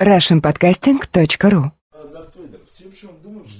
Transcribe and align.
russianpodcasting.ru 0.00 1.70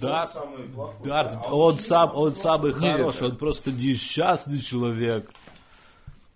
Да, 0.00 0.22
он 0.22 0.28
самый 0.28 0.68
плохой. 0.68 1.08
Дарт, 1.08 1.38
А 1.46 1.56
он, 1.56 1.78
сам, 1.78 2.10
он 2.14 2.34
самый 2.34 2.74
Нет, 2.74 2.96
хороший, 2.96 3.28
он 3.28 3.36
просто 3.36 3.70
несчастный 3.70 4.58
человек, 4.58 5.30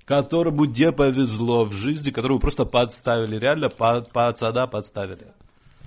которому 0.04 0.64
не 0.64 0.90
повезло 0.92 1.64
в 1.64 1.72
жизни, 1.72 2.10
которого 2.10 2.38
просто 2.38 2.64
подставили, 2.64 3.38
реально 3.38 3.68
пацана 3.68 4.66
подставили. 4.66 5.26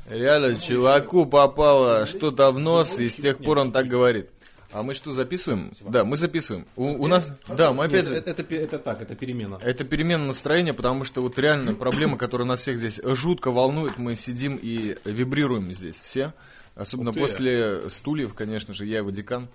Реально, 0.09 0.55
чуваку 0.55 1.25
попало 1.25 2.05
что-то 2.05 2.51
в 2.51 2.59
нос, 2.59 2.99
и 2.99 3.09
с 3.09 3.15
тех 3.15 3.37
пор 3.37 3.59
он 3.59 3.71
так 3.71 3.87
говорит. 3.87 4.29
А 4.73 4.81
мы 4.81 4.95
что, 4.95 5.11
записываем? 5.11 5.71
Да, 5.81 6.03
мы 6.03 6.17
записываем. 6.17 6.65
У, 6.75 7.03
у 7.03 7.07
нас, 7.07 7.31
да, 7.47 7.71
мы 7.73 7.85
опять 7.85 8.07
же, 8.07 8.15
это, 8.15 8.31
это, 8.31 8.55
это 8.55 8.79
так, 8.79 9.01
это 9.01 9.15
перемена. 9.15 9.59
это 9.61 9.83
перемена 9.83 10.25
настроения, 10.25 10.73
потому 10.73 11.05
что 11.05 11.21
вот 11.21 11.37
реально 11.37 11.73
проблема, 11.75 12.17
которая 12.17 12.47
нас 12.47 12.61
всех 12.61 12.77
здесь 12.77 12.99
жутко 13.03 13.51
волнует, 13.51 13.99
мы 13.99 14.15
сидим 14.15 14.59
и 14.61 14.97
вибрируем 15.05 15.71
здесь 15.73 15.99
все. 15.99 16.33
Особенно 16.75 17.11
Ух 17.11 17.15
ты. 17.15 17.21
после 17.21 17.89
стульев, 17.89 18.33
конечно 18.33 18.73
же, 18.73 18.87
я 18.87 18.97
его 18.97 19.11
декан. 19.11 19.47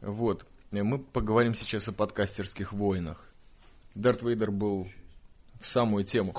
Вот. 0.00 0.46
Мы 0.72 0.98
поговорим 0.98 1.54
сейчас 1.54 1.88
о 1.88 1.92
подкастерских 1.92 2.72
войнах. 2.72 3.28
Дарт 3.94 4.22
Вейдер 4.22 4.50
был 4.50 4.88
в 5.60 5.66
самую 5.66 6.04
тему. 6.04 6.34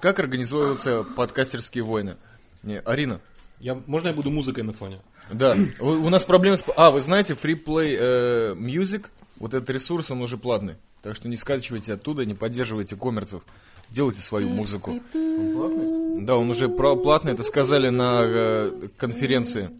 Как 0.00 0.18
организовываются 0.18 1.04
подкастерские 1.04 1.84
войны? 1.84 2.16
Не, 2.62 2.80
Арина, 2.80 3.20
Я, 3.62 3.80
можно 3.86 4.08
я 4.08 4.12
буду 4.12 4.32
музыкой 4.32 4.64
на 4.64 4.72
фоне? 4.72 4.98
да, 5.30 5.56
у, 5.78 5.86
у 5.86 6.08
нас 6.08 6.24
проблемы 6.24 6.56
с... 6.56 6.64
А, 6.76 6.90
вы 6.90 7.00
знаете, 7.00 7.34
Free 7.34 7.54
Play 7.64 7.96
э, 7.96 8.54
Music, 8.54 9.06
вот 9.38 9.54
этот 9.54 9.70
ресурс, 9.70 10.10
он 10.10 10.20
уже 10.20 10.36
платный. 10.36 10.74
Так 11.00 11.14
что 11.14 11.28
не 11.28 11.36
скачивайте 11.36 11.92
оттуда, 11.92 12.24
не 12.24 12.34
поддерживайте 12.34 12.96
коммерцев. 12.96 13.42
Делайте 13.88 14.20
свою 14.20 14.48
музыку. 14.48 14.98
Да, 15.14 16.36
он 16.36 16.50
уже 16.50 16.68
про- 16.68 16.96
платный, 16.96 17.34
это 17.34 17.44
сказали 17.44 17.88
на 17.90 18.22
э, 18.24 18.88
конференции. 18.96 19.70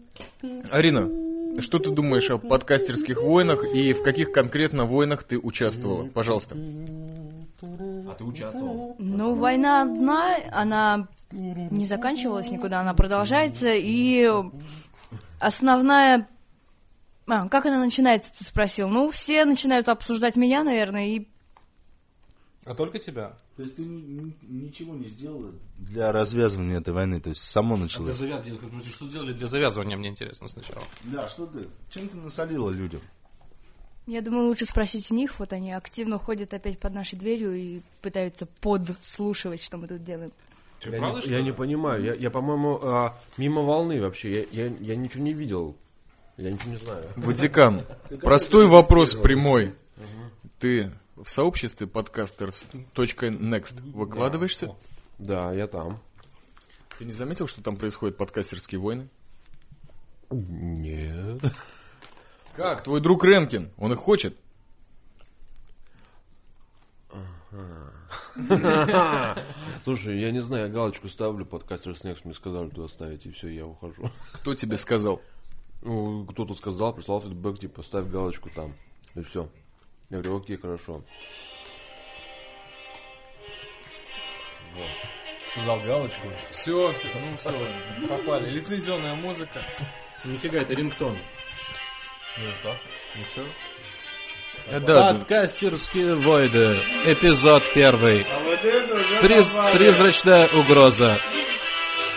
Арина, 0.71 1.09
что 1.59 1.77
ты 1.77 1.89
думаешь 1.91 2.29
о 2.29 2.37
подкастерских 2.37 3.21
войнах 3.21 3.65
и 3.65 3.91
в 3.91 4.01
каких 4.01 4.31
конкретно 4.31 4.85
войнах 4.85 5.23
ты 5.23 5.37
участвовала? 5.37 6.05
Пожалуйста. 6.05 6.55
А 7.61 8.15
ты 8.17 8.23
участвовал? 8.23 8.95
Ну, 8.97 9.35
война 9.35 9.81
одна, 9.81 10.37
она 10.53 11.07
не 11.33 11.85
заканчивалась 11.85 12.51
никуда, 12.51 12.81
она 12.81 12.93
продолжается, 12.93 13.67
и 13.73 14.29
основная... 15.39 16.27
А, 17.27 17.47
как 17.47 17.65
она 17.65 17.79
начинается, 17.79 18.33
ты 18.37 18.43
спросил? 18.43 18.89
Ну, 18.89 19.09
все 19.09 19.45
начинают 19.45 19.87
обсуждать 19.87 20.35
меня, 20.35 20.63
наверное, 20.63 21.07
и... 21.07 21.27
А 22.65 22.75
только 22.75 22.99
тебя? 22.99 23.33
То 23.55 23.63
есть 23.63 23.75
ты 23.75 23.83
ни- 23.83 24.01
ни- 24.01 24.35
ничего 24.65 24.95
не 24.95 25.07
сделал 25.07 25.51
для 25.77 26.11
развязывания 26.11 26.79
этой 26.79 26.93
войны, 26.93 27.19
то 27.19 27.29
есть 27.29 27.43
само 27.43 27.75
Для 27.75 27.83
началось. 27.83 28.17
завязывания, 28.17 28.81
что 28.83 29.07
сделали 29.07 29.33
для 29.33 29.47
завязывания, 29.47 29.97
мне 29.97 30.09
интересно 30.09 30.47
сначала. 30.47 30.83
Да, 31.03 31.27
что 31.27 31.45
ты? 31.45 31.67
Чем 31.89 32.07
ты 32.09 32.17
насолила 32.17 32.69
людям? 32.69 33.01
Я 34.05 34.21
думаю, 34.21 34.47
лучше 34.47 34.65
спросить 34.65 35.11
них, 35.11 35.39
вот 35.39 35.53
они 35.53 35.71
активно 35.71 36.17
ходят 36.17 36.53
опять 36.53 36.77
под 36.79 36.93
нашей 36.93 37.17
дверью 37.17 37.53
и 37.53 37.81
пытаются 38.01 38.45
подслушивать, 38.45 39.61
что 39.63 39.77
мы 39.77 39.87
тут 39.87 40.03
делаем. 40.03 40.31
Ты 40.83 40.91
Я, 40.91 40.99
правда, 40.99 41.17
не, 41.17 41.23
что 41.23 41.33
я 41.33 41.41
не 41.41 41.53
понимаю. 41.53 42.03
Я, 42.03 42.13
я, 42.13 42.29
по-моему, 42.29 42.79
а, 42.81 43.17
мимо 43.37 43.61
волны 43.61 44.01
вообще. 44.01 44.47
Я, 44.51 44.65
я, 44.65 44.71
я 44.79 44.95
ничего 44.95 45.23
не 45.23 45.33
видел. 45.33 45.75
Я 46.37 46.51
ничего 46.51 46.71
не 46.71 46.77
знаю. 46.77 47.05
Ватикан. 47.15 47.85
Простой 48.21 48.67
вопрос 48.67 49.15
прямой. 49.15 49.73
Ты 50.59 50.91
в 51.15 51.29
сообществе 51.29 51.87
podcasters.next 51.87 53.91
выкладываешься? 53.91 54.75
Да, 55.19 55.53
я 55.53 55.67
там. 55.67 55.99
Ты 56.97 57.05
не 57.05 57.11
заметил, 57.11 57.47
что 57.47 57.61
там 57.61 57.77
происходят 57.77 58.17
подкастерские 58.17 58.79
войны? 58.79 59.09
Нет. 60.29 61.41
Как? 62.55 62.83
Твой 62.83 63.01
друг 63.01 63.23
Ренкин, 63.23 63.71
он 63.77 63.93
их 63.93 63.99
хочет? 63.99 64.35
Слушай, 69.83 70.19
я 70.19 70.31
не 70.31 70.39
знаю, 70.39 70.63
я 70.63 70.69
галочку 70.69 71.07
ставлю, 71.07 71.45
подкастер 71.45 71.95
Снекс 71.95 72.25
мне 72.25 72.33
сказали 72.33 72.69
туда 72.69 72.87
ставить, 72.87 73.25
и 73.25 73.31
все, 73.31 73.49
я 73.49 73.65
ухожу. 73.65 74.09
Кто 74.33 74.55
тебе 74.55 74.77
сказал? 74.77 75.21
Ну, 75.83 76.25
кто-то 76.25 76.55
сказал, 76.55 76.93
прислал 76.93 77.21
фидбэк, 77.21 77.59
типа, 77.59 77.83
ставь 77.83 78.07
галочку 78.07 78.49
там, 78.49 78.73
и 79.15 79.21
все. 79.21 79.49
Я 80.09 80.19
говорю, 80.19 80.37
окей, 80.37 80.57
хорошо. 80.57 81.03
Сказал 85.51 85.79
галочку. 85.81 86.27
Все, 86.49 86.91
все, 86.93 87.07
ну 87.13 87.37
все, 87.37 88.07
попали. 88.07 88.49
Лицензионная 88.49 89.13
музыка. 89.15 89.61
Нифига, 90.23 90.61
это 90.61 90.73
рингтон. 90.73 91.15
Ну 92.39 92.47
и 92.47 92.51
что? 92.53 92.75
Ничего? 93.15 93.45
Э, 94.67 94.79
Да, 94.79 95.13
Подкастерские 95.13 96.15
войны. 96.15 96.77
Эпизод 97.05 97.63
первый. 97.73 98.25
Приз- 99.21 99.73
призрачная 99.73 100.47
угроза. 100.53 101.17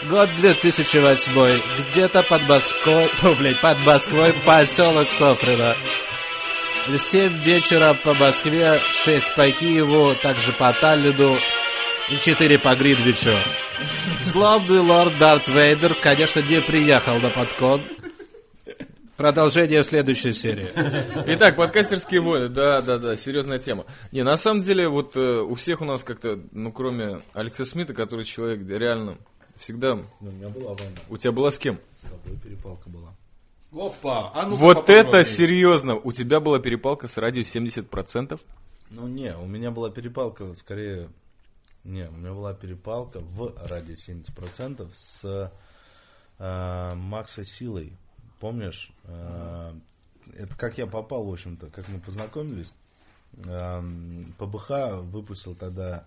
Год 0.05 0.29
2008. 0.37 1.61
Где-то 1.91 2.23
под 2.23 2.49
Москвой, 2.49 3.11
блядь, 3.39 3.61
под 3.61 3.79
Москвой 3.84 4.33
поселок 4.45 5.09
Софрино. 5.19 5.75
7 6.99 7.39
вечера 7.43 7.95
по 7.95 8.15
Москве, 8.15 8.81
6 9.05 9.34
по 9.34 9.51
Киеву, 9.51 10.15
также 10.23 10.53
по 10.53 10.73
Таллину 10.73 11.37
и 12.09 12.17
4 12.17 12.59
по 12.61 12.77
Гринвичу. 12.77 13.33
Злобный 14.23 14.78
лорд 14.78 15.19
Дарт 15.19 15.49
Вейдер, 15.49 15.95
конечно, 15.95 16.41
не 16.41 16.61
приехал 16.61 17.19
на 17.19 17.28
подкон. 17.31 17.83
Продолжение 19.16 19.82
в 19.82 19.87
следующей 19.87 20.34
серии. 20.34 20.69
Итак, 21.34 21.56
подкастерские 21.56 22.21
войны, 22.21 22.49
да, 22.49 22.82
да, 22.82 22.99
да, 22.99 23.16
серьезная 23.16 23.59
тема. 23.59 23.87
Не, 24.12 24.22
на 24.22 24.37
самом 24.37 24.60
деле, 24.60 24.88
вот 24.88 25.16
э, 25.16 25.41
у 25.41 25.54
всех 25.54 25.81
у 25.81 25.87
нас 25.87 26.04
как-то, 26.04 26.38
ну, 26.53 26.71
кроме 26.71 27.22
Алекса 27.32 27.65
Смита, 27.65 27.94
который 27.94 28.27
человек 28.27 28.60
реально 28.69 29.16
всегда... 29.56 29.94
Ну, 29.94 30.06
у 30.21 30.31
меня 30.31 30.50
была 30.50 30.75
война, 30.75 30.97
У 31.09 31.16
тебя 31.16 31.32
была 31.32 31.50
с 31.50 31.59
кем? 31.59 31.81
с 31.94 32.03
тобой 32.03 32.37
перепалка 32.44 32.91
была. 32.91 33.15
Опа, 33.72 34.32
а 34.34 34.47
ну 34.47 34.56
вот 34.56 34.91
это 34.91 35.25
серьезно. 35.25 35.97
У 35.97 36.12
тебя 36.12 36.38
была 36.38 36.59
перепалка 36.59 37.09
с 37.09 37.16
радио 37.16 37.41
70%? 37.41 38.38
Ну, 38.91 39.09
не, 39.09 39.34
у 39.34 39.47
меня 39.47 39.71
была 39.71 39.91
перепалка, 39.91 40.54
скорее... 40.54 41.09
Не, 41.84 42.06
у 42.09 42.12
меня 42.12 42.33
была 42.33 42.53
перепалка 42.53 43.21
в 43.21 43.54
радио 43.66 43.94
70% 43.94 44.88
с 44.93 45.50
э, 46.38 46.94
Макса 46.94 47.47
Силой. 47.47 47.94
Помнишь? 48.41 48.91
Э, 49.05 49.73
это 50.37 50.57
как 50.57 50.79
я 50.79 50.87
попал, 50.87 51.25
в 51.25 51.33
общем-то, 51.33 51.69
как 51.69 51.89
мы 51.89 52.01
познакомились. 52.01 52.73
Э, 53.45 53.83
ПБХ 54.39 55.03
выпустил 55.03 55.55
тогда 55.55 56.05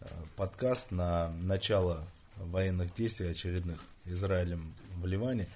э, 0.00 0.06
подкаст 0.36 0.90
на 0.90 1.30
начало 1.42 2.04
военных 2.36 2.94
действий 2.94 3.28
очередных 3.28 3.80
Израилем 4.06 4.74
в 4.96 5.06
Ливане. 5.06 5.48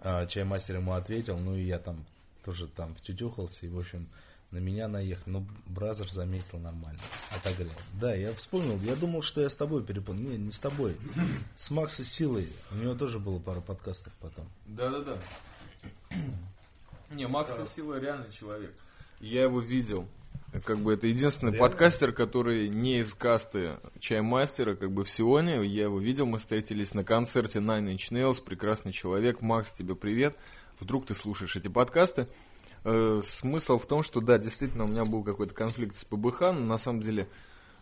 А, 0.00 0.26
Чаймастер 0.26 0.76
ему 0.76 0.92
ответил, 0.92 1.38
ну 1.38 1.56
и 1.56 1.62
я 1.62 1.78
там 1.78 2.04
тоже 2.44 2.68
там 2.68 2.94
втютюхался, 2.94 3.66
и, 3.66 3.68
в 3.68 3.78
общем, 3.78 4.06
на 4.50 4.58
меня 4.58 4.88
наехал. 4.88 5.24
Ну, 5.26 5.46
Бразер 5.66 6.10
заметил 6.10 6.58
нормально, 6.58 7.00
отогрел. 7.34 7.72
Да, 8.00 8.14
я 8.14 8.32
вспомнил, 8.34 8.78
я 8.82 8.94
думал, 8.94 9.22
что 9.22 9.40
я 9.40 9.50
с 9.50 9.56
тобой 9.56 9.82
перепал. 9.82 10.14
Не, 10.14 10.36
не 10.36 10.52
с 10.52 10.60
тобой. 10.60 10.96
С 11.56 11.70
Макса 11.70 12.04
Силой. 12.04 12.48
У 12.70 12.76
него 12.76 12.94
тоже 12.94 13.18
было 13.18 13.38
пара 13.38 13.60
подкастов 13.60 14.12
потом. 14.20 14.48
Да-да-да. 14.66 15.18
Не, 17.10 17.26
Макса 17.26 17.64
Сила 17.64 17.98
реальный 18.00 18.30
человек. 18.30 18.72
Я 19.20 19.42
его 19.44 19.60
видел. 19.60 20.06
Как 20.64 20.78
бы 20.78 20.94
это 20.94 21.06
единственный 21.06 21.52
подкастер, 21.52 22.12
который 22.12 22.68
не 22.68 23.00
из 23.00 23.14
касты 23.14 23.76
Чаймастера, 23.98 24.74
как 24.74 24.92
бы 24.92 25.04
в 25.04 25.10
Сионе. 25.10 25.64
Я 25.66 25.84
его 25.84 25.98
видел, 25.98 26.26
мы 26.26 26.38
встретились 26.38 26.94
на 26.94 27.04
концерте 27.04 27.58
Nine 27.58 27.94
Inch 27.94 28.10
Nails. 28.10 28.42
Прекрасный 28.42 28.92
человек. 28.92 29.42
Макс, 29.42 29.72
тебе 29.72 29.94
привет. 29.94 30.34
Вдруг 30.78 31.06
ты 31.06 31.14
слушаешь 31.14 31.56
эти 31.56 31.68
подкасты. 31.68 32.26
Э, 32.88 33.20
смысл 33.20 33.78
в 33.78 33.86
том, 33.86 34.04
что 34.04 34.20
да, 34.20 34.38
действительно, 34.38 34.84
у 34.84 34.86
меня 34.86 35.04
был 35.04 35.24
какой-то 35.24 35.52
конфликт 35.52 35.96
с 35.96 36.04
ПБХ, 36.04 36.40
но 36.40 36.52
на 36.52 36.78
самом 36.78 37.02
деле 37.02 37.26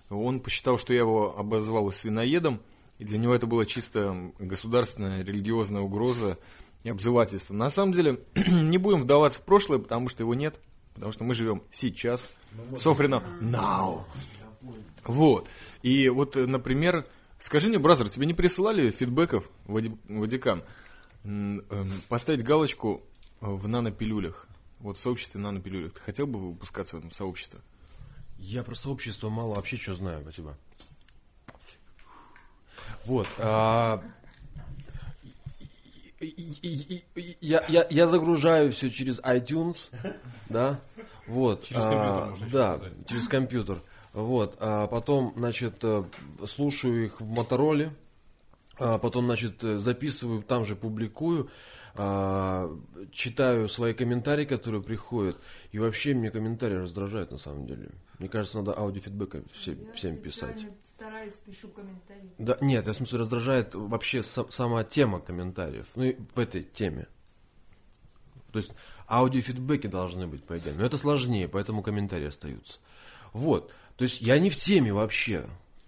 он 0.09 0.41
посчитал, 0.41 0.79
что 0.79 0.95
я 0.95 1.01
его 1.01 1.39
обозвал 1.39 1.93
свиноедом, 1.93 2.59
и 2.99 3.05
для 3.05 3.19
него 3.19 3.35
это 3.35 3.47
была 3.47 3.67
чисто 3.67 4.17
государственная 4.39 5.23
религиозная 5.23 5.83
угроза 5.83 6.39
и 6.85 6.89
обзывательство. 6.89 7.53
На 7.53 7.69
самом 7.69 7.93
деле, 7.93 8.19
не 8.35 8.79
будем 8.79 9.03
вдаваться 9.03 9.41
в 9.41 9.43
прошлое, 9.43 9.79
потому 9.79 10.09
что 10.09 10.23
его 10.23 10.35
нет, 10.35 10.59
потому 10.95 11.13
что 11.13 11.25
мы 11.25 11.35
живем 11.35 11.63
сейчас. 11.71 12.31
Софрина 12.75 13.23
now. 13.43 14.05
Вот. 15.05 15.49
И 15.83 16.09
вот, 16.09 16.35
э, 16.39 16.47
например, 16.47 17.05
скажи 17.39 17.69
мне, 17.69 17.79
бразер, 17.79 18.09
тебе 18.09 18.25
не 18.25 18.33
присылали 18.33 18.91
фидбэков 18.91 19.51
Вадикан? 19.67 20.63
М, 21.25 21.61
эм, 21.69 21.91
Поставить 22.09 22.43
галочку 22.43 23.03
в 23.43 23.69
нанопилюлях. 23.69 24.49
Вот 24.81 24.97
в 24.97 25.01
сообществе 25.01 25.41
нанопилюлях. 25.41 25.93
Ты 25.95 26.01
хотел 26.01 26.27
бы 26.27 26.39
выпускаться 26.51 26.97
в 26.97 26.99
этом 26.99 27.11
сообществе? 27.11 27.61
Я 28.39 28.63
про 28.63 28.75
сообщество 28.75 29.31
мало 29.31 29.55
вообще 29.55 29.77
что 29.77 29.95
знаю, 29.95 30.23
спасибо. 30.23 30.57
Вот. 33.07 33.27
а, 33.39 34.03
Я, 37.41 37.65
я, 37.69 37.87
я 37.91 38.07
загружаю 38.09 38.73
все 38.73 38.91
через 38.91 39.21
iTunes, 39.21 39.91
да, 40.49 40.81
вот. 41.27 41.63
Через 41.65 41.85
а, 41.85 41.91
компьютер, 41.91 42.27
можно 42.31 42.45
еще 42.45 42.53
Да, 42.53 42.77
сказать. 42.77 43.07
через 43.09 43.29
компьютер. 43.29 43.79
Вот, 44.13 44.57
а 44.61 44.87
потом, 44.87 45.33
значит, 45.37 45.79
э, 45.83 46.05
слушаю 46.47 47.07
их 47.07 47.21
в 47.21 47.29
Мотороле, 47.29 47.87
а 47.87 47.93
потом, 48.77 49.27
значит, 49.27 49.63
э, 49.65 49.79
записываю, 49.79 50.43
там 50.43 50.65
же 50.65 50.75
публикую, 50.77 51.51
а, 51.97 52.77
читаю 53.13 53.69
свои 53.69 53.95
комментарии, 53.95 54.45
которые 54.45 54.83
приходят, 54.83 55.39
и 55.71 55.79
вообще 55.79 56.13
мне 56.15 56.31
комментарии 56.31 56.75
раздражают 56.75 57.31
на 57.31 57.39
самом 57.39 57.67
деле. 57.67 57.91
Мне 58.19 58.29
кажется, 58.29 58.59
надо 58.59 58.77
аудиофидбэк 58.77 59.45
все- 59.53 59.77
всем 59.95 60.17
писать. 60.17 60.67
стараюсь, 60.97 61.35
пишу 61.45 61.69
комментарии. 61.69 62.31
Да, 62.39 62.57
нет, 62.61 62.87
я 62.87 62.93
в 62.93 62.97
смысле 62.97 63.21
раздражает 63.21 63.75
вообще 63.75 64.21
са- 64.21 64.51
сама 64.51 64.83
тема 64.85 65.21
комментариев. 65.21 65.87
Ну 65.95 66.05
и 66.05 66.17
в 66.35 66.39
этой 66.39 66.63
теме. 66.63 67.07
То 68.53 68.59
есть 68.59 68.73
аудиофидбэки 69.09 69.89
должны 69.89 70.27
быть, 70.27 70.45
по 70.45 70.57
идее. 70.59 70.75
Но 70.77 70.85
это 70.85 70.97
сложнее, 70.97 71.49
поэтому 71.49 71.83
комментарии 71.83 72.29
остаются. 72.29 72.79
Вот. 73.33 73.73
То 73.97 74.05
есть 74.05 74.21
я 74.21 74.39
не 74.39 74.51
в 74.51 74.57
теме 74.57 74.93
вообще. 74.93 75.45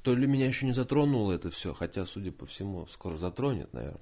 То 0.06 0.14
ли 0.14 0.28
меня 0.28 0.46
еще 0.46 0.66
не 0.66 0.72
затронуло 0.72 1.32
это 1.32 1.50
все, 1.50 1.74
хотя, 1.74 2.06
судя 2.06 2.30
по 2.30 2.46
всему, 2.46 2.86
скоро 2.86 3.16
затронет, 3.16 3.72
наверное. 3.72 4.00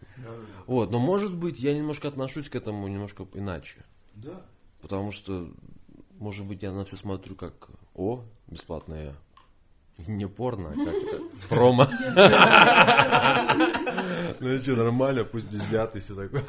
Вот, 0.66 0.90
но 0.90 0.98
может 0.98 1.34
быть, 1.34 1.60
я 1.60 1.72
немножко 1.72 2.08
отношусь 2.08 2.50
к 2.50 2.54
этому 2.54 2.86
немножко 2.88 3.26
иначе. 3.32 3.86
Да. 4.14 4.42
Потому 4.82 5.12
что, 5.12 5.50
может 6.18 6.44
быть, 6.44 6.62
я 6.62 6.72
на 6.72 6.84
все 6.84 6.98
смотрю 6.98 7.36
как 7.36 7.70
О, 7.94 8.22
бесплатное 8.48 9.14
не 10.06 10.28
порно, 10.28 10.72
а 10.72 10.84
как 10.84 10.94
это? 10.94 11.22
Промо. 11.48 11.88
Ну 14.40 14.58
что, 14.58 14.76
нормально, 14.76 15.24
пусть 15.24 15.48
пиздят 15.48 15.96
и 15.96 16.00
все 16.00 16.14
такое. 16.14 16.44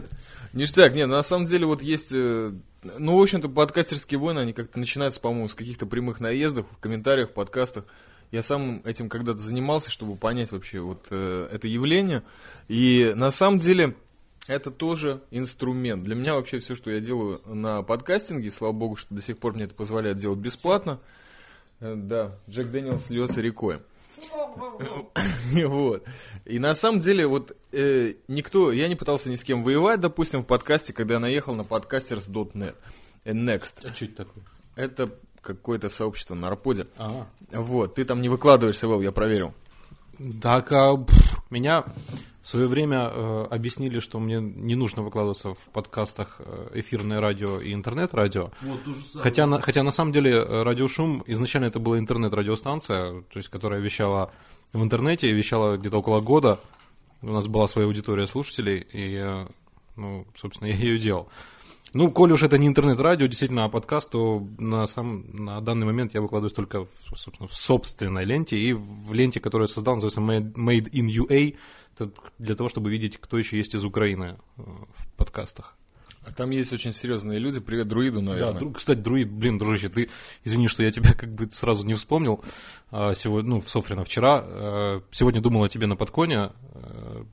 Ништяк, 0.52 0.92
нет, 0.94 1.08
на 1.08 1.22
самом 1.22 1.46
деле 1.46 1.64
вот 1.64 1.80
есть, 1.80 2.10
э, 2.12 2.52
ну, 2.98 3.16
в 3.16 3.22
общем-то, 3.22 3.48
подкастерские 3.48 4.20
войны, 4.20 4.40
они 4.40 4.52
как-то 4.52 4.78
начинаются, 4.78 5.20
по-моему, 5.20 5.48
с 5.48 5.54
каких-то 5.54 5.86
прямых 5.86 6.20
наездов, 6.20 6.66
в 6.70 6.78
комментариях, 6.78 7.30
в 7.30 7.32
подкастах. 7.32 7.86
Я 8.30 8.42
сам 8.42 8.82
этим 8.84 9.08
когда-то 9.08 9.38
занимался, 9.38 9.90
чтобы 9.90 10.16
понять 10.16 10.52
вообще 10.52 10.80
вот 10.80 11.06
э, 11.10 11.48
это 11.52 11.66
явление. 11.66 12.22
И 12.68 13.12
на 13.16 13.30
самом 13.30 13.58
деле 13.58 13.94
это 14.46 14.70
тоже 14.70 15.22
инструмент. 15.30 16.02
Для 16.02 16.14
меня 16.14 16.34
вообще 16.34 16.58
все, 16.58 16.74
что 16.74 16.90
я 16.90 17.00
делаю 17.00 17.40
на 17.46 17.82
подкастинге, 17.82 18.50
слава 18.50 18.72
богу, 18.72 18.96
что 18.96 19.14
до 19.14 19.22
сих 19.22 19.38
пор 19.38 19.54
мне 19.54 19.64
это 19.64 19.74
позволяет 19.74 20.18
делать 20.18 20.38
бесплатно. 20.38 21.00
Э, 21.80 21.94
Да, 21.96 22.36
Джек 22.48 22.68
Дэниелс 22.68 23.10
льется 23.10 23.40
рекой. 23.40 23.78
Вот. 25.64 26.04
И 26.44 26.58
на 26.58 26.74
самом 26.74 27.00
деле, 27.00 27.26
вот 27.26 27.56
э, 27.72 28.14
никто, 28.26 28.72
я 28.72 28.88
не 28.88 28.96
пытался 28.96 29.30
ни 29.30 29.36
с 29.36 29.44
кем 29.44 29.62
воевать, 29.62 30.00
допустим, 30.00 30.42
в 30.42 30.46
подкасте, 30.46 30.92
когда 30.92 31.14
я 31.14 31.20
наехал 31.20 31.54
на 31.54 31.62
podcasters.net. 31.62 32.74
э, 33.24 33.32
Next. 33.32 33.86
А 33.88 33.94
что 33.94 34.04
это 34.04 34.16
такое? 34.16 34.44
Это 34.76 35.10
какое-то 35.40 35.88
сообщество 35.88 36.34
на 36.34 36.48
Арподе. 36.48 36.86
Ага. 36.96 37.26
Вот, 37.52 37.94
ты 37.94 38.04
там 38.04 38.20
не 38.20 38.28
выкладываешься, 38.28 38.88
Вэл, 38.88 39.02
я 39.02 39.12
проверил. 39.12 39.54
Так, 40.40 40.72
а, 40.72 40.96
пф, 40.96 41.42
меня 41.50 41.84
в 42.48 42.50
свое 42.50 42.66
время 42.66 43.10
э, 43.12 43.46
объяснили, 43.50 44.00
что 44.00 44.18
мне 44.18 44.40
не 44.40 44.74
нужно 44.74 45.02
выкладываться 45.02 45.52
в 45.52 45.58
подкастах 45.72 46.36
э, 46.38 46.70
эфирное 46.76 47.20
радио 47.20 47.60
и 47.60 47.74
интернет-радио. 47.74 48.50
Хотя, 49.20 49.46
на, 49.46 49.60
хотя 49.60 49.82
на 49.82 49.90
самом 49.90 50.12
деле 50.12 50.32
э, 50.32 50.62
радиошум, 50.62 51.22
изначально 51.26 51.66
это 51.66 51.78
была 51.78 51.98
интернет-радиостанция, 51.98 53.20
то 53.20 53.36
есть, 53.36 53.50
которая 53.50 53.80
вещала 53.80 54.32
в 54.72 54.82
интернете, 54.82 55.30
вещала 55.30 55.76
где-то 55.76 55.98
около 55.98 56.22
года. 56.22 56.58
У 57.20 57.32
нас 57.32 57.46
была 57.46 57.68
своя 57.68 57.86
аудитория 57.86 58.26
слушателей, 58.26 58.86
и, 58.94 59.44
ну, 59.96 60.26
собственно, 60.34 60.68
я 60.70 60.76
ее 60.76 60.98
делал. 60.98 61.28
Ну, 61.94 62.10
коли 62.10 62.32
уж 62.32 62.42
это 62.42 62.58
не 62.58 62.66
интернет-радио, 62.66 63.26
действительно, 63.26 63.64
а 63.64 63.68
подкаст, 63.68 64.10
то 64.10 64.46
на, 64.58 64.86
сам, 64.86 65.24
на 65.32 65.60
данный 65.60 65.86
момент 65.86 66.14
я 66.14 66.20
выкладываюсь 66.20 66.52
только 66.52 66.84
в, 66.84 67.16
собственно, 67.16 67.48
в 67.48 67.54
собственной 67.54 68.24
ленте 68.24 68.58
и 68.58 68.72
в 68.72 69.12
ленте, 69.14 69.40
которую 69.40 69.68
я 69.68 69.72
создал, 69.72 69.94
называется 69.94 70.20
Made, 70.20 70.90
in 70.90 71.08
UA, 71.08 71.56
это 71.96 72.10
для 72.38 72.54
того, 72.54 72.68
чтобы 72.68 72.90
видеть, 72.90 73.18
кто 73.18 73.38
еще 73.38 73.56
есть 73.56 73.74
из 73.74 73.84
Украины 73.84 74.38
э, 74.56 74.62
в 74.62 75.08
подкастах. 75.16 75.74
А 76.26 76.32
там 76.32 76.50
есть 76.50 76.72
очень 76.72 76.92
серьезные 76.92 77.38
люди. 77.38 77.58
Привет, 77.58 77.88
друиду, 77.88 78.20
наверное. 78.20 78.52
Да, 78.52 78.58
друг, 78.58 78.76
кстати, 78.76 78.98
друид, 78.98 79.30
блин, 79.30 79.56
дружище, 79.56 79.88
ты 79.88 80.10
извини, 80.44 80.68
что 80.68 80.82
я 80.82 80.90
тебя 80.90 81.14
как 81.14 81.32
бы 81.32 81.50
сразу 81.50 81.86
не 81.86 81.94
вспомнил. 81.94 82.44
А, 82.90 83.14
сегодня, 83.14 83.50
ну, 83.50 83.60
в 83.62 83.68
Софрино 83.70 84.04
вчера. 84.04 84.44
э, 84.44 85.00
Сегодня 85.10 85.40
думал 85.40 85.62
о 85.64 85.68
тебе 85.70 85.86
на 85.86 85.96
подконе. 85.96 86.50
Э, 86.74 87.24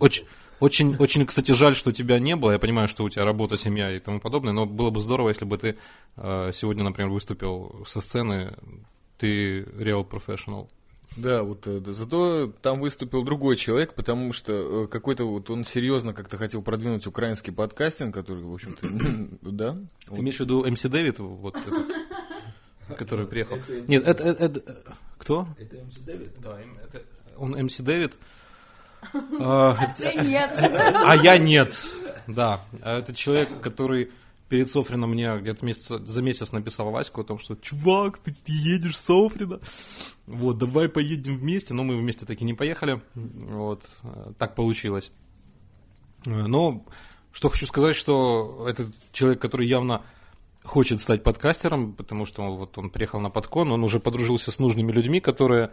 Очень, 0.00 0.26
очень, 0.60 0.96
очень, 0.96 1.26
кстати, 1.26 1.52
жаль, 1.52 1.74
что 1.74 1.92
тебя 1.92 2.18
не 2.18 2.36
было. 2.36 2.52
Я 2.52 2.58
понимаю, 2.58 2.88
что 2.88 3.04
у 3.04 3.08
тебя 3.08 3.24
работа, 3.24 3.56
семья 3.58 3.90
и 3.94 3.98
тому 3.98 4.20
подобное, 4.20 4.52
но 4.52 4.66
было 4.66 4.90
бы 4.90 5.00
здорово, 5.00 5.28
если 5.30 5.44
бы 5.44 5.56
ты 5.58 5.76
э, 6.16 6.50
сегодня, 6.54 6.84
например, 6.84 7.10
выступил 7.10 7.84
со 7.86 8.00
сцены. 8.00 8.54
Ты 9.18 9.62
real 9.62 10.08
professional. 10.08 10.68
Да, 11.16 11.42
вот 11.42 11.66
э, 11.66 11.80
да, 11.80 11.92
зато 11.92 12.52
там 12.62 12.80
выступил 12.80 13.22
другой 13.24 13.56
человек, 13.56 13.94
потому 13.94 14.32
что 14.32 14.84
э, 14.84 14.86
какой-то 14.86 15.24
вот 15.24 15.50
он 15.50 15.64
серьезно 15.64 16.14
как-то 16.14 16.38
хотел 16.38 16.62
продвинуть 16.62 17.06
украинский 17.06 17.52
подкастинг, 17.52 18.14
который, 18.14 18.44
в 18.44 18.54
общем-то, 18.54 18.86
да. 19.50 19.76
Ты 20.08 20.20
имеешь 20.20 20.36
в 20.36 20.40
виду 20.40 20.64
МС 20.70 20.82
Дэвид, 20.82 21.18
вот 21.18 21.56
этот, 21.56 21.86
который 22.96 23.26
приехал? 23.26 23.58
Нет, 23.88 24.06
это, 24.06 24.22
это- 24.24 24.44
это- 24.44 24.82
кто? 25.18 25.48
Это 25.58 25.76
МС 25.84 25.96
Дэвид? 25.98 26.30
Да, 26.40 26.58
он 27.36 27.50
МС 27.64 27.78
Дэвид. 27.78 28.16
А, 29.40 29.76
Ты 29.98 30.14
нет. 30.22 30.50
А 30.58 31.16
я 31.16 31.38
нет. 31.38 31.74
Да. 32.26 32.60
А 32.82 32.98
Это 32.98 33.14
человек, 33.14 33.48
который 33.60 34.10
перед 34.48 34.68
Софрином 34.68 35.10
мне 35.10 35.38
где-то 35.38 35.64
месяца, 35.64 35.98
за 36.04 36.22
месяц 36.22 36.52
написал 36.52 36.90
Ваську 36.90 37.20
о 37.20 37.24
том, 37.24 37.38
что 37.38 37.54
чувак, 37.54 38.18
ты, 38.18 38.32
ты 38.32 38.52
едешь 38.52 38.94
в 38.94 38.96
Софрино. 38.96 39.60
Вот, 40.26 40.58
давай 40.58 40.88
поедем 40.88 41.38
вместе. 41.38 41.72
Но 41.72 41.84
мы 41.84 41.96
вместе 41.96 42.26
таки 42.26 42.44
не 42.44 42.54
поехали. 42.54 43.00
Вот, 43.14 43.88
так 44.38 44.54
получилось. 44.54 45.12
Но 46.24 46.84
что 47.32 47.48
хочу 47.48 47.66
сказать, 47.66 47.96
что 47.96 48.66
это 48.68 48.90
человек, 49.12 49.40
который 49.40 49.66
явно 49.66 50.02
хочет 50.64 51.00
стать 51.00 51.22
подкастером, 51.22 51.92
потому 51.92 52.26
что 52.26 52.42
он, 52.42 52.56
вот 52.56 52.76
он 52.76 52.90
приехал 52.90 53.20
на 53.20 53.30
подкон, 53.30 53.72
он 53.72 53.82
уже 53.84 54.00
подружился 54.00 54.52
с 54.52 54.58
нужными 54.58 54.92
людьми, 54.92 55.20
которые, 55.20 55.70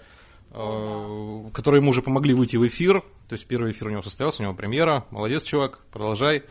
которые 0.52 1.82
ему 1.82 1.90
уже 1.92 2.02
помогли 2.02 2.34
выйти 2.34 2.56
в 2.58 2.66
эфир. 2.68 3.02
То 3.28 3.34
есть 3.34 3.46
первый 3.48 3.72
эфир 3.72 3.88
у 3.88 3.92
него 3.92 4.02
состоялся, 4.02 4.42
у 4.42 4.46
него 4.46 4.54
премьера. 4.56 5.06
Молодец, 5.12 5.44
чувак, 5.44 5.80
продолжай. 5.92 6.44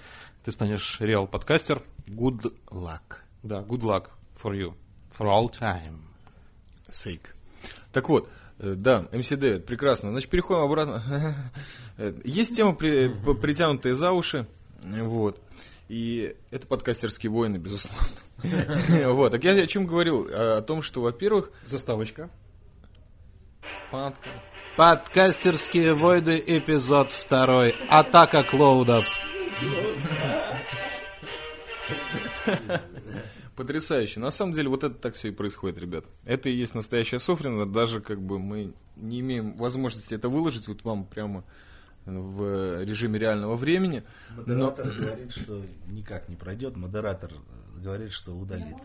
Ты 0.45 0.53
станешь 0.53 0.99
реал 1.01 1.27
подкастер. 1.27 1.83
Good 2.07 2.53
luck. 2.71 3.19
Да, 3.43 3.61
good 3.63 3.81
luck 3.81 4.09
for 4.41 4.53
you. 4.53 4.75
For 5.17 5.27
all 5.27 5.49
time. 5.51 5.99
Sake. 6.91 7.29
Так 7.93 8.09
вот, 8.09 8.29
э, 8.59 8.75
да, 8.77 9.07
МС 9.13 9.31
Дэвид, 9.31 9.67
прекрасно. 9.67 10.11
Значит, 10.11 10.31
переходим 10.31 10.61
обратно. 10.63 11.03
Э, 11.97 12.13
Есть 12.25 12.55
тема, 12.57 12.75
при- 12.75 13.09
п- 13.09 13.35
притянутая 13.35 13.95
за 13.95 14.13
уши, 14.13 14.47
э, 14.85 15.03
вот. 15.03 15.41
И 15.89 16.37
это 16.51 16.67
подкастерские 16.67 17.31
войны, 17.31 17.57
безусловно. 17.57 18.07
Вот, 19.15 19.33
так 19.33 19.43
я 19.45 19.53
о 19.53 19.67
чем 19.67 19.87
говорил? 19.87 20.29
О 20.31 20.61
том, 20.61 20.83
что, 20.83 21.01
во-первых, 21.01 21.51
Заставочка. 21.65 22.29
Подка- 23.91 24.29
Подкастерские 24.77 25.95
войны, 25.95 26.43
эпизод 26.47 27.11
второй. 27.13 27.75
Атака 27.89 28.43
клоудов. 28.45 29.07
Потрясающе. 33.55 34.21
На 34.21 34.31
самом 34.31 34.53
деле, 34.53 34.69
вот 34.69 34.85
это 34.85 34.95
так 34.95 35.15
все 35.15 35.29
и 35.29 35.31
происходит, 35.31 35.79
ребят. 35.79 36.05
Это 36.25 36.51
и 36.51 36.53
есть 36.55 36.75
настоящая 36.75 37.19
Софрина. 37.19 37.65
Даже 37.67 38.01
как 38.03 38.21
бы 38.21 38.39
мы 38.39 38.75
не 38.97 39.21
имеем 39.21 39.57
возможности 39.57 40.13
это 40.15 40.29
выложить 40.29 40.69
вот 40.69 40.83
вам 40.85 41.07
прямо 41.07 41.43
в 42.05 42.83
режиме 42.85 43.19
реального 43.19 43.57
времени. 43.57 44.03
Но 44.45 44.67
Модератор 44.71 44.93
говорит, 44.93 45.33
что 45.33 45.63
никак 45.87 46.29
не 46.29 46.37
пройдет. 46.37 46.77
Модератор 46.77 47.33
говорит, 47.79 48.13
что 48.13 48.33
удалит. 48.33 48.77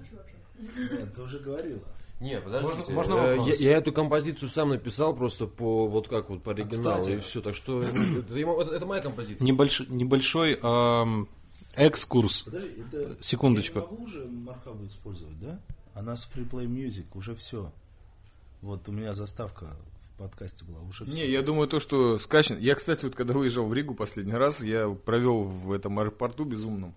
Нет, 0.58 1.14
ты 1.16 1.22
уже 1.22 1.40
говорила. 1.40 1.82
Не, 2.22 2.40
подождите. 2.40 2.78
Можно- 2.78 2.94
можно 2.94 3.14
Э, 3.16 3.38
вопрос? 3.38 3.60
Я, 3.60 3.72
я 3.72 3.78
эту 3.78 3.92
композицию 3.92 4.50
сам 4.50 4.70
написал 4.70 5.16
просто 5.16 5.48
по 5.48 5.88
вот 5.88 6.08
как 6.08 6.30
вот 6.30 6.44
по 6.44 6.52
оригиналу 6.52 7.02
кстати. 7.02 7.18
и 7.18 7.20
все. 7.20 7.42
Так 7.42 7.56
что 7.56 7.82
это, 7.84 7.98
это- 8.34 8.72
это 8.76 8.86
моя 8.86 9.02
композиция. 9.02 9.46
Небольш- 9.46 9.86
небольшой 9.90 10.54
эм, 10.62 11.28
экскурс. 11.76 12.44
Подожди, 12.44 12.84
это... 12.92 13.18
Секундочку. 13.22 13.80
Я 13.80 13.86
не 13.86 13.92
могу 13.92 14.04
уже 14.04 14.26
Мархабу 14.26 14.86
использовать, 14.86 15.40
да? 15.40 15.60
Она 15.94 16.16
с 16.16 16.30
Freeplay 16.34 16.66
Music, 16.68 17.06
уже 17.16 17.36
все. 17.36 17.72
Вот 18.62 18.88
у 18.88 18.92
меня 18.92 19.14
заставка 19.16 19.76
в 20.16 20.20
подкасте 20.20 20.64
была, 20.66 20.80
уже. 20.88 21.06
Не, 21.06 21.28
я 21.28 21.42
думаю, 21.42 21.68
то, 21.68 21.80
что 21.80 22.20
скачан... 22.20 22.60
Я, 22.60 22.76
кстати, 22.76 23.04
вот 23.04 23.16
когда 23.16 23.34
выезжал 23.34 23.66
в 23.66 23.74
Ригу 23.74 23.96
последний 23.96 24.34
раз, 24.34 24.62
я 24.62 24.88
провел 24.90 25.42
в 25.44 25.72
этом 25.72 25.98
аэропорту 26.00 26.46
безумном 26.46 26.94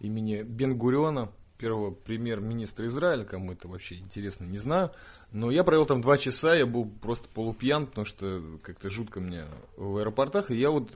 имени 0.00 0.42
Бенгуриона 0.42 1.28
первого 1.62 1.92
премьер-министра 1.92 2.88
Израиля, 2.88 3.24
кому 3.24 3.52
это 3.52 3.68
вообще 3.68 3.94
интересно, 3.94 4.44
не 4.44 4.58
знаю. 4.58 4.90
Но 5.30 5.52
я 5.52 5.62
провел 5.62 5.86
там 5.86 6.02
два 6.02 6.18
часа, 6.18 6.56
я 6.56 6.66
был 6.66 6.86
просто 6.86 7.28
полупьян, 7.28 7.86
потому 7.86 8.04
что 8.04 8.42
как-то 8.62 8.90
жутко 8.90 9.20
мне 9.20 9.44
в 9.76 9.96
аэропортах. 9.98 10.50
И 10.50 10.56
я 10.56 10.70
вот 10.70 10.90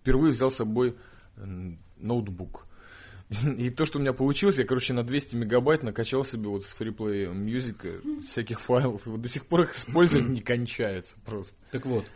впервые 0.00 0.32
взял 0.32 0.50
с 0.50 0.56
собой 0.56 0.96
ноутбук. 1.98 2.66
И 3.58 3.68
то, 3.68 3.84
что 3.84 3.98
у 3.98 4.00
меня 4.00 4.14
получилось, 4.14 4.56
я, 4.56 4.64
короче, 4.64 4.94
на 4.94 5.02
200 5.02 5.36
мегабайт 5.36 5.82
накачал 5.82 6.24
себе 6.24 6.48
вот 6.48 6.64
с 6.64 6.74
FreePlay 6.74 7.34
Music 7.34 8.22
всяких 8.22 8.58
файлов. 8.58 9.06
И 9.06 9.10
вот 9.10 9.20
до 9.20 9.28
сих 9.28 9.44
пор 9.44 9.62
их 9.62 9.74
использовать 9.74 10.30
не 10.30 10.40
кончается 10.40 11.16
просто. 11.26 11.58
Так 11.72 11.84
вот, 11.84 12.06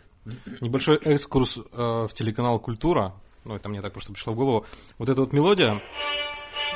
небольшой 0.63 0.97
экскурс 0.97 1.59
э, 1.59 1.63
в 1.71 2.11
телеканал 2.15 2.59
«Культура». 2.61 3.15
Ну, 3.45 3.57
это 3.57 3.69
мне 3.69 3.83
так 3.83 3.93
просто 3.93 4.15
пришло 4.15 4.33
в 4.33 4.37
голову. 4.37 4.65
Вот 4.97 5.11
эта 5.11 5.21
вот 5.21 5.35
мелодия, 5.35 5.83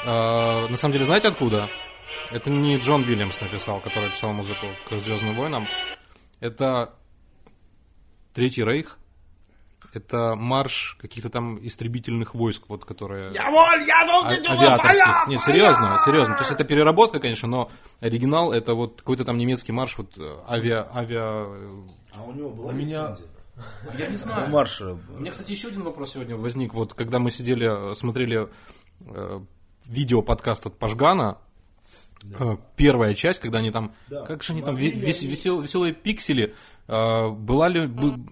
э, 0.05 0.69
на 0.69 0.77
самом 0.77 0.93
деле, 0.93 1.05
знаете 1.05 1.29
откуда? 1.29 1.69
Это 2.31 2.51
не 2.51 2.79
Джон 2.79 3.03
Уильямс 3.03 3.41
написал, 3.41 3.81
который 3.81 4.11
писал 4.11 4.33
музыку 4.33 4.67
к 4.89 4.99
«Звездным 5.01 5.35
войнам». 5.35 5.67
Это 6.41 6.95
Третий 8.33 8.65
Рейх. 8.65 8.99
Это 9.93 10.35
марш 10.35 10.97
каких-то 11.01 11.31
там 11.31 11.65
истребительных 11.65 12.35
войск, 12.35 12.65
вот 12.69 12.85
которые... 12.85 13.31
А- 13.31 13.51
авиаторских. 14.59 15.29
Не, 15.29 15.39
серьезно, 15.39 16.01
серьезно. 16.05 16.35
То 16.35 16.41
есть 16.41 16.51
это 16.51 16.65
переработка, 16.65 17.21
конечно, 17.21 17.47
но 17.47 17.71
оригинал 18.01 18.53
это 18.53 18.75
вот 18.75 18.97
какой-то 18.99 19.25
там 19.25 19.39
немецкий 19.39 19.71
марш, 19.73 19.97
вот 19.99 20.13
э, 20.17 20.37
авиа, 20.49 20.89
авиа, 20.95 21.45
э, 21.47 21.83
А 22.17 22.23
у 22.23 22.33
него 22.33 22.51
была 22.51 22.71
У 22.71 22.73
меня- 22.73 23.11
лицензия? 23.11 23.27
Я 23.99 24.07
не 24.09 24.17
знаю. 24.17 24.51
Марша. 24.51 24.95
У 25.17 25.21
меня, 25.21 25.31
кстати, 25.31 25.53
еще 25.53 25.69
один 25.69 25.83
вопрос 25.83 26.15
сегодня 26.15 26.37
возник. 26.37 26.75
Вот 26.75 26.95
когда 26.95 27.21
мы 27.21 27.31
сидели, 27.31 27.93
э, 27.93 27.95
смотрели 27.95 28.49
э, 29.89 29.93
видео 29.93 30.23
подкаст 30.23 30.67
от 30.67 30.79
Пашгана, 30.79 31.39
э, 32.39 32.57
первая 32.77 33.15
часть, 33.15 33.41
когда 33.41 33.59
они 33.59 33.71
там, 33.71 33.93
Да. 34.09 34.23
как 34.27 34.43
же 34.43 34.53
они 34.53 34.63
там, 34.63 34.77
вес- 34.77 35.23
весел- 35.23 35.61
веселые 35.61 35.93
пиксели, 35.93 36.55
э, 36.89 37.29
была 37.31 37.69
ли, 37.69 37.81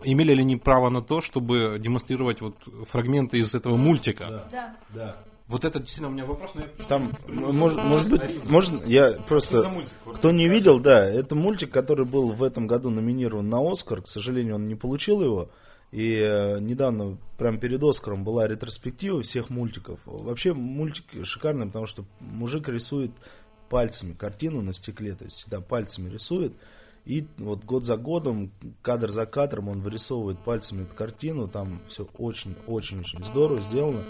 имели 0.04 0.34
ли 0.34 0.40
они 0.40 0.56
право 0.56 0.88
на 0.90 1.02
то, 1.02 1.20
чтобы 1.20 1.76
демонстрировать 1.78 2.40
вот 2.40 2.56
фрагменты 2.88 3.38
из 3.38 3.54
этого 3.54 3.76
мультика? 3.76 4.46
Да. 4.50 4.76
Да. 4.94 5.16
Вот 5.48 5.66
это 5.66 5.80
действительно 5.80 6.08
у 6.08 6.12
меня 6.12 6.24
вопрос. 6.24 6.52
но 6.54 6.62
я- 6.62 6.84
Там, 6.88 7.10
может, 7.28 7.84
может 7.84 8.08
быть, 8.08 8.44
можно, 8.48 8.80
я 8.86 9.12
просто, 9.28 9.70
кто 10.14 10.30
не 10.30 10.48
видел, 10.48 10.78
да, 10.80 11.04
это 11.04 11.34
мультик, 11.34 11.70
который 11.70 12.06
был 12.06 12.32
в 12.32 12.42
этом 12.42 12.66
году 12.66 12.88
номинирован 12.88 13.50
на 13.50 13.60
Оскар, 13.70 14.00
к 14.00 14.08
сожалению, 14.08 14.54
он 14.54 14.66
не 14.66 14.76
получил 14.76 15.20
его, 15.22 15.50
и 15.92 16.14
э, 16.14 16.58
недавно, 16.58 17.18
прямо 17.36 17.58
перед 17.58 17.82
Оскаром, 17.82 18.24
была 18.24 18.48
ретроспектива 18.48 19.22
всех 19.22 19.50
мультиков. 19.50 20.00
Вообще 20.06 20.54
мультик 20.54 21.04
шикарный, 21.24 21.66
потому 21.66 21.86
что 21.86 22.04
мужик 22.20 22.68
рисует 22.68 23.12
пальцами 23.68 24.14
картину 24.14 24.62
на 24.62 24.72
стекле, 24.72 25.14
то 25.14 25.24
есть 25.24 25.36
всегда 25.36 25.60
пальцами 25.60 26.10
рисует, 26.10 26.54
и 27.04 27.26
вот 27.36 27.64
год 27.64 27.84
за 27.84 27.96
годом, 27.96 28.52
кадр 28.80 29.10
за 29.10 29.26
кадром 29.26 29.68
он 29.68 29.82
вырисовывает 29.82 30.38
пальцами 30.38 30.84
эту 30.84 30.94
картину, 30.94 31.46
там 31.46 31.80
все 31.88 32.06
очень-очень-очень 32.16 33.24
здорово 33.24 33.60
сделано. 33.60 34.00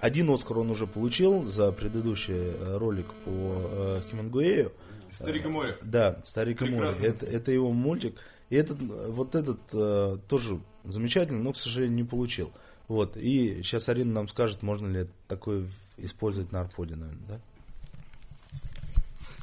Один 0.00 0.28
Оскар 0.30 0.58
он 0.58 0.70
уже 0.70 0.86
получил 0.86 1.44
за 1.44 1.72
предыдущий 1.72 2.34
э, 2.34 2.76
ролик 2.76 3.06
по 3.24 3.30
э, 3.30 4.00
Хемингуэю. 4.10 4.72
Старик 5.12 5.46
и 5.46 5.48
море. 5.48 5.78
Да, 5.82 6.20
Старик 6.24 6.60
и 6.60 6.66
море. 6.66 6.92
Это, 7.00 7.24
это 7.24 7.52
его 7.52 7.72
мультик. 7.72 8.18
И 8.50 8.56
этот, 8.56 8.80
э, 8.80 9.10
вот 9.10 9.34
этот 9.34 9.60
э, 9.72 10.18
тоже 10.28 10.60
замечательный, 10.92 11.42
но, 11.42 11.52
к 11.52 11.56
сожалению, 11.56 11.96
не 11.96 12.04
получил. 12.04 12.52
Вот. 12.88 13.16
И 13.16 13.62
сейчас 13.62 13.88
Арина 13.88 14.12
нам 14.12 14.28
скажет, 14.28 14.62
можно 14.62 14.86
ли 14.86 15.06
такое 15.28 15.64
в- 15.66 16.04
использовать 16.04 16.52
на 16.52 16.60
арподе, 16.60 16.94
наверное, 16.94 17.26
да? 17.28 17.40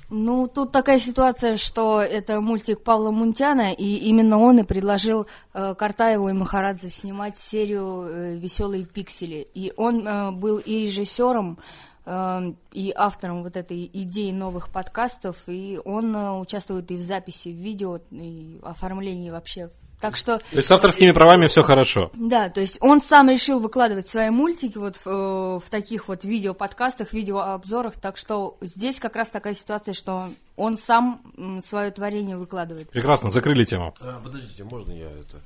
Ну, 0.10 0.48
тут 0.48 0.72
такая 0.72 1.00
ситуация, 1.00 1.58
что 1.58 2.00
это 2.00 2.40
мультик 2.40 2.84
Павла 2.84 3.10
Мунтяна, 3.10 3.74
и 3.74 3.96
именно 3.96 4.38
он 4.38 4.60
и 4.60 4.64
предложил 4.64 5.26
э, 5.54 5.74
Картаеву 5.76 6.30
и 6.30 6.34
Махарадзе 6.34 6.90
снимать 6.90 7.38
серию 7.38 8.04
э, 8.08 8.36
«Веселые 8.36 8.86
пиксели». 8.86 9.48
И 9.56 9.74
он 9.76 10.08
э, 10.08 10.32
был 10.32 10.58
и 10.58 10.82
режиссером, 10.82 11.58
э, 12.06 12.54
и 12.74 12.94
автором 12.96 13.42
вот 13.42 13.58
этой 13.58 13.90
идеи 13.92 14.32
новых 14.32 14.70
подкастов, 14.70 15.38
и 15.48 15.80
он 15.84 16.16
э, 16.16 16.40
участвует 16.40 16.92
и 16.92 16.96
в 16.96 17.02
записи 17.02 17.50
видео, 17.50 18.00
и 18.12 18.60
оформлении 18.62 19.32
вообще. 19.32 19.72
Так 20.04 20.18
что 20.18 20.40
То 20.40 20.58
есть 20.58 20.68
с 20.68 20.72
авторскими 20.72 21.12
правами 21.12 21.48
все 21.48 21.64
хорошо. 21.64 22.12
да, 22.14 22.50
то 22.50 22.60
есть 22.60 22.78
он 22.82 23.02
сам 23.02 23.30
решил 23.30 23.62
выкладывать 23.62 24.06
свои 24.06 24.30
мультики 24.32 24.78
вот 24.78 24.98
в, 24.98 25.08
э, 25.08 25.60
в 25.60 25.70
таких 25.70 26.10
вот 26.10 26.26
видеоподкастах, 26.26 27.14
видеообзорах, 27.14 27.94
так 27.96 28.18
что 28.18 28.58
здесь 28.60 29.00
как 29.00 29.16
раз 29.16 29.30
такая 29.30 29.54
ситуация, 29.54 29.94
что 29.94 30.26
он 30.58 30.78
сам 30.78 31.22
свое 31.66 31.90
творение 31.90 32.36
выкладывает. 32.36 32.90
Прекрасно, 32.90 33.32
закрыли 33.32 33.64
тему. 33.64 33.94
А, 34.02 34.20
подождите, 34.22 34.66
можно 34.66 34.92
я 34.92 35.10
это... 35.10 35.42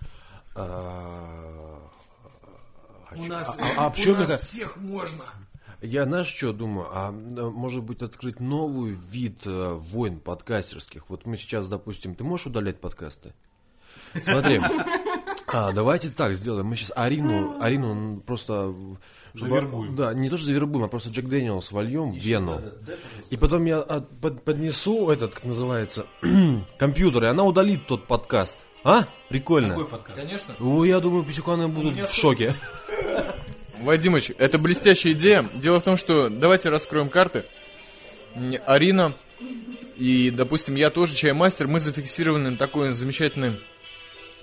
А, 0.56 1.78
У 3.12 3.16
хочу- 3.16 3.32
нас, 3.32 3.56
а- 3.60 3.62
а- 3.78 3.86
а 3.86 3.94
у 3.96 4.14
нас 4.16 4.30
это- 4.32 4.38
всех 4.38 4.78
можно. 4.78 5.24
Я, 5.84 6.06
знаешь, 6.06 6.34
что 6.34 6.52
думаю? 6.52 6.88
А 6.92 7.12
может 7.12 7.84
быть 7.84 8.02
открыть 8.02 8.40
новый 8.40 8.94
вид 9.12 9.42
э, 9.46 9.74
войн 9.74 10.20
подкастерских? 10.20 11.04
Вот 11.10 11.28
мы 11.28 11.38
сейчас, 11.38 11.68
допустим, 11.68 12.16
ты 12.16 12.24
можешь 12.24 12.48
удалять 12.48 12.82
подкасты? 12.82 13.34
Смотри, 14.24 14.62
а, 15.48 15.72
давайте 15.72 16.10
так 16.10 16.34
сделаем. 16.34 16.68
Мы 16.68 16.76
сейчас 16.76 16.92
Арину, 16.96 17.56
Арину 17.62 18.22
просто... 18.26 18.74
Завербуем. 19.34 19.96
Да, 19.96 20.14
не 20.14 20.30
то, 20.30 20.38
что 20.38 20.48
завербуем, 20.48 20.86
а 20.86 20.88
просто 20.88 21.10
Джек 21.10 21.26
Дэниелс 21.26 21.72
вольем 21.72 22.12
в 22.12 22.18
вену. 22.18 22.60
И 23.30 23.38
потом 23.38 23.66
я 23.66 23.80
от- 23.80 24.10
под- 24.20 24.44
поднесу 24.44 25.10
этот, 25.12 25.36
как 25.36 25.44
называется, 25.44 26.08
компьютер, 26.80 27.26
и 27.26 27.28
она 27.28 27.44
удалит 27.44 27.86
тот 27.86 28.08
подкаст. 28.08 28.58
А? 28.84 29.06
Прикольно. 29.30 29.78
Конечно. 30.16 30.56
Ой, 30.60 30.90
я 30.90 31.00
думаю, 31.00 31.24
писюканы 31.24 31.68
будут 31.68 31.96
в 32.10 32.14
шоке. 32.14 32.56
Вадимыч, 33.80 34.32
это 34.38 34.58
блестящая 34.58 35.14
идея. 35.14 35.46
Дело 35.54 35.80
в 35.80 35.84
том, 35.84 35.98
что 35.98 36.30
давайте 36.30 36.70
раскроем 36.70 37.10
карты. 37.10 37.46
Арина 38.66 39.14
и, 39.98 40.32
допустим, 40.32 40.76
я 40.76 40.90
тоже 40.90 41.16
чаймастер, 41.16 41.68
мы 41.68 41.80
зафиксированы 41.80 42.52
на 42.52 42.58
такой 42.58 42.94
замечательной 42.94 43.60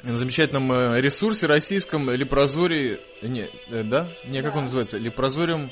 на 0.05 0.19
замечательном 0.19 0.71
э, 0.73 1.01
ресурсе 1.01 1.47
российском 1.47 2.11
Лепрозорий, 2.11 2.99
не, 3.23 3.49
э, 3.69 3.83
да? 3.83 4.09
Не, 4.27 4.43
как 4.43 4.57
он 4.57 4.65
называется? 4.65 4.99
Лепрозориум 4.99 5.71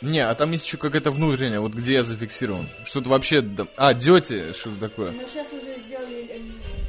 Не, 0.00 0.20
а 0.20 0.34
там 0.34 0.50
есть 0.52 0.64
еще 0.66 0.76
какая-то 0.76 1.10
внутренняя, 1.10 1.60
вот 1.60 1.74
где 1.74 1.94
я 1.94 2.02
зафиксирован. 2.02 2.68
Что-то 2.84 3.10
вообще... 3.10 3.42
да- 3.42 3.66
А, 3.76 3.92
Дети, 3.94 4.52
что 4.52 4.70
такое? 4.80 5.12
Мы 5.12 5.26
сейчас 5.26 5.46
уже 5.52 5.78
сделали 5.78 6.42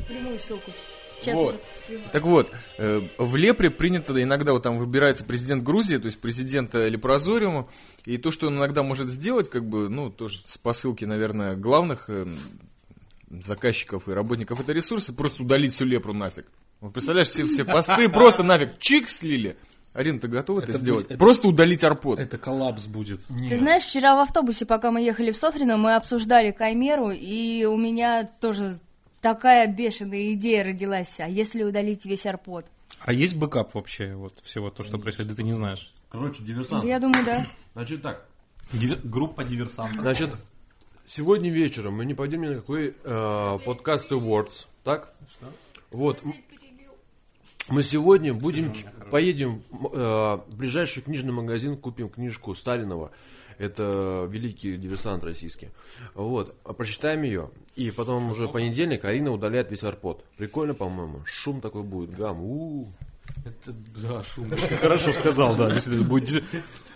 прямую 0.08 0.40
ссылку. 0.40 0.72
Вот. 1.34 1.62
Так 2.12 2.24
вот, 2.24 2.52
э, 2.80 3.02
в 3.20 3.36
Лепре 3.36 3.70
принято 3.70 4.20
иногда 4.24 4.54
вот 4.54 4.64
там 4.64 4.80
выбирается 4.80 5.24
президент 5.24 5.64
Грузии, 5.64 5.98
то 5.98 6.08
есть 6.08 6.20
президента 6.20 6.88
Лепрозориума, 6.88 7.68
и 8.06 8.18
то, 8.18 8.32
что 8.32 8.48
он 8.48 8.58
иногда 8.58 8.82
может 8.82 9.10
сделать, 9.12 9.48
как 9.50 9.68
бы, 9.70 9.88
ну, 9.88 10.10
тоже 10.10 10.40
с 10.48 10.58
посылки, 10.58 11.06
наверное, 11.06 11.56
главных 11.56 12.06
э, 12.08 12.26
заказчиков 13.44 14.08
и 14.08 14.12
работников 14.14 14.60
этой 14.60 14.76
ресурса, 14.76 15.14
просто 15.14 15.44
удалить 15.44 15.74
всю 15.74 15.86
Лепру 15.86 16.14
нафиг. 16.14 16.48
Вот 16.80 16.94
представляешь, 16.94 17.28
все, 17.30 17.46
все 17.46 17.64
посты 17.66 18.10
просто 18.10 18.44
нафиг 18.44 18.78
чик 18.80 19.08
слили. 19.10 19.58
Арина, 19.94 20.20
ты 20.20 20.28
готова 20.30 20.60
это, 20.62 20.72
Это 20.72 20.80
сделать? 20.80 21.04
будет- 21.06 21.12
это- 21.12 21.20
Просто 21.20 21.48
удалить 21.50 21.84
RPOD. 21.84 22.18
Это 22.20 22.38
коллапс 22.38 22.88
будет. 22.88 23.22
Ты 23.28 23.58
знаешь, 23.58 23.84
вчера 23.84 24.16
в 24.16 24.20
автобусе, 24.20 24.66
пока 24.66 24.90
мы 24.90 25.02
ехали 25.02 25.32
в 25.32 25.36
Софрино, 25.38 25.76
мы 25.78 25.96
обсуждали 25.96 26.52
Каймеру, 26.52 27.12
и 27.12 27.66
у 27.66 27.76
меня 27.78 28.24
тоже 28.24 28.80
такая 29.20 29.68
бешеная 29.68 30.32
идея 30.34 30.64
родилась. 30.64 31.20
А 31.20 31.28
если 31.28 31.64
удалить 31.64 32.06
весь 32.06 32.26
RPOD? 32.26 32.66
А 33.02 33.12
есть 33.14 33.36
бэкап 33.36 33.74
вообще 33.76 34.16
вот 34.16 34.40
всего 34.44 34.70
то, 34.70 34.84
что 34.84 34.98
происходит, 34.98 35.36
ты 35.36 35.44
не 35.44 35.54
знаешь? 35.54 35.94
Короче, 36.10 36.40
Да 36.42 36.48
диверсант. 36.48 36.84
я 36.86 37.00
думаю, 37.00 37.26
да. 37.26 37.46
Значит 37.74 38.02
так, 38.02 38.26
Дивер- 38.74 39.00
Группа 39.04 39.44
диверсантов. 39.44 40.02
Значит, 40.02 40.30
сегодня 41.06 41.50
вечером 41.52 41.96
мы 41.96 42.06
не 42.06 42.14
пойдем 42.14 42.42
ни 42.42 42.48
на 42.48 42.56
какой 42.56 42.96
э, 43.04 43.60
Podcast 43.66 44.12
Awards, 44.12 44.66
так? 44.84 45.14
Вот. 45.92 46.20
М- 46.24 46.34
Мы 47.70 47.84
сегодня 47.84 48.34
будем, 48.34 48.74
поедем 49.12 49.62
э, 49.72 49.76
в 50.48 50.56
ближайший 50.56 51.04
книжный 51.04 51.32
магазин, 51.32 51.78
купим 51.78 52.10
книжку 52.10 52.56
Сталинова. 52.56 53.12
Это 53.60 54.28
великий 54.30 54.76
диверсант 54.78 55.24
российский. 55.24 55.70
Вот, 56.16 56.56
прочитаем 56.78 57.22
ее. 57.22 57.52
И 57.76 57.92
потом 57.92 58.32
уже 58.32 58.48
в 58.48 58.52
понедельник 58.52 59.06
Арина 59.06 59.32
удаляет 59.32 59.70
весь 59.70 59.84
арпод. 59.84 60.26
Прикольно, 60.38 60.74
по-моему. 60.74 61.22
Шум 61.26 61.62
такой 61.62 61.84
будет, 61.84 62.16
гам. 62.16 62.42
у 62.42 62.88
Это, 63.44 63.72
да, 63.74 64.24
шум. 64.24 64.50
Ты 64.50 64.78
хорошо 64.78 65.12
сказал, 65.14 65.56
да, 65.56 65.72
будет. 66.04 66.44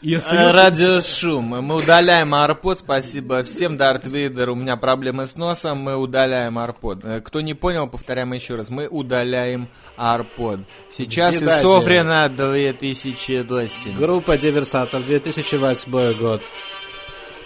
И 0.01 0.13
Э, 0.13 0.17
остается... 0.17 0.53
Радиошум. 0.53 1.43
Мы 1.45 1.75
удаляем 1.75 2.35
арпод. 2.35 2.79
Спасибо 2.79 3.41
всем, 3.43 3.77
Дарт 3.77 4.05
Вейдер. 4.05 4.51
У 4.51 4.55
меня 4.55 4.77
проблемы 4.77 5.25
с 5.25 5.35
носом. 5.35 5.79
Мы 5.79 5.95
удаляем 5.95 6.59
арпод. 6.59 7.03
Э, 7.03 7.21
Кто 7.21 7.41
не 7.41 7.55
понял, 7.55 7.87
повторяем 7.87 8.31
еще 8.33 8.55
раз. 8.55 8.69
Мы 8.69 8.87
удаляем 8.87 9.69
арпод. 9.97 10.59
Сейчас 10.91 11.41
из 11.41 11.51
Софрина 11.61 12.29
2008. 12.29 13.97
Группа 13.97 14.37
диверсантов, 14.37 15.05
2008 15.05 16.13
год. 16.19 16.43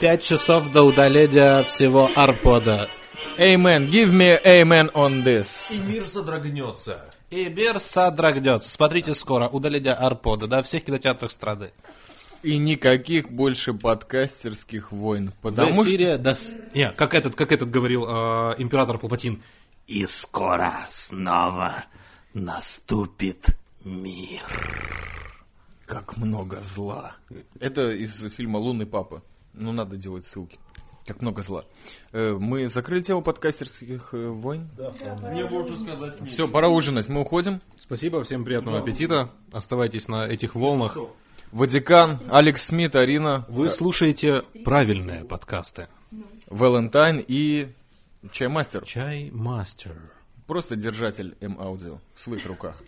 Пять 0.02 0.24
часов 0.24 0.70
до 0.72 0.84
удаления 0.84 1.64
всего 1.64 2.10
арпода. 2.16 2.90
Amen, 3.38 3.90
give 3.90 4.12
me 4.12 4.38
amen 4.44 4.92
on 4.94 5.24
this. 5.24 5.74
И 5.74 5.78
мир 5.80 6.06
содрогнется. 6.06 7.06
И 7.30 7.46
мир 7.50 7.80
содрогнется. 7.80 8.70
Смотрите 8.70 9.14
скоро, 9.14 9.48
удаление 9.48 9.94
арпода, 9.94 10.48
да, 10.48 10.64
всех 10.64 10.84
кинотеатрах 10.86 11.32
страны. 11.32 11.72
И 12.42 12.58
никаких 12.58 13.30
больше 13.30 13.74
подкастерских 13.74 14.92
войн. 14.92 15.30
В 15.32 15.34
Потому 15.42 15.84
что... 15.84 15.92
эфире 15.92 16.16
дос- 16.16 16.56
Не, 16.74 16.92
как 16.92 17.14
этот, 17.14 17.36
как 17.36 17.52
этот 17.52 17.70
говорил 17.70 18.06
э, 18.08 18.56
император 18.58 18.98
Палпатин. 18.98 19.44
И 19.88 20.06
скоро 20.08 20.74
снова 20.90 21.86
наступит 22.34 23.58
мир. 23.84 24.42
Как 25.86 26.18
много 26.18 26.62
зла. 26.62 27.16
Это 27.60 27.92
из 27.92 28.32
фильма 28.34 28.58
«Лунный 28.58 28.86
папа». 28.86 29.22
Ну, 29.54 29.72
надо 29.72 29.98
делать 29.98 30.24
ссылки. 30.26 30.60
Как 31.06 31.22
много 31.22 31.42
зла. 31.44 31.64
Э, 32.12 32.38
Мы 32.40 32.70
закрыли 32.70 33.02
тему 33.02 33.22
подкастерских 33.22 34.14
э, 34.14 34.28
войн? 34.28 34.70
Мне 35.32 35.46
больше 35.46 35.74
сказать 35.76 36.16
Все, 36.28 36.48
пора 36.48 36.70
ужинать. 36.70 37.10
Мы 37.10 37.22
уходим. 37.22 37.62
Спасибо, 37.80 38.24
всем 38.24 38.46
приятного 38.46 38.80
аппетита. 38.80 39.32
Оставайтесь 39.52 40.08
на 40.08 40.28
этих 40.28 40.56
волнах. 40.56 40.96
Ватикан, 41.52 42.20
Алекс 42.30 42.64
Смит, 42.64 42.96
Арина, 42.96 43.46
Вы 43.50 43.72
слушаете 43.72 44.44
правильные 44.64 45.26
подкасты. 45.26 45.88
Валентайн 46.48 47.24
и 47.28 47.70
Чаймастер. 48.32 48.84
Чай 48.86 49.32
Мастер. 49.32 49.96
Просто 50.46 50.76
держатель 50.76 51.36
М-аудио 51.42 52.00
в 52.14 52.22
своих 52.22 52.46
руках. 52.46 52.84